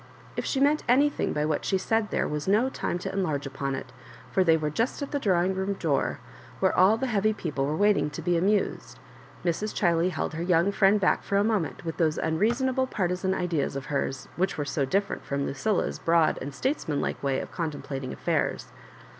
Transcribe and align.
If 0.35 0.45
she 0.45 0.59
meant 0.59 0.83
anything 0.89 1.31
by 1.31 1.45
what 1.45 1.63
she 1.63 1.77
said 1.77 2.09
there 2.09 2.27
was 2.27 2.47
no 2.47 2.69
time 2.71 2.97
to 3.05 3.13
enlarge 3.13 3.45
upon 3.45 3.75
it, 3.75 3.91
for 4.31 4.43
they 4.43 4.57
were 4.57 4.71
just 4.71 4.99
at 5.03 5.11
the 5.11 5.19
drawing 5.19 5.53
room 5.53 5.73
door, 5.75 6.19
where 6.59 6.75
all 6.75 6.97
the 6.97 7.05
heavy 7.05 7.33
people 7.33 7.67
were 7.67 7.75
waiting 7.75 8.09
to 8.09 8.21
bo 8.23 8.31
amused. 8.31 8.97
Mrs. 9.45 9.75
Ghiley 9.79 10.09
held 10.09 10.33
her 10.33 10.41
young 10.41 10.71
friend 10.71 10.99
back 10.99 11.21
for 11.21 11.37
a 11.37 11.43
moment 11.43 11.85
with 11.85 11.97
those 11.97 12.17
unreasonable 12.17 12.87
partisan 12.87 13.35
ideas 13.35 13.75
of 13.75 13.85
hers, 13.93 14.27
which 14.37 14.57
were 14.57 14.65
so 14.65 14.85
different 14.85 15.23
from 15.23 15.45
Lucilla's 15.45 15.99
broad 15.99 16.39
and 16.41 16.51
statesmanlike 16.55 17.21
way 17.21 17.39
of 17.39 17.51
contemplating 17.51 18.11
affairs. 18.11 18.69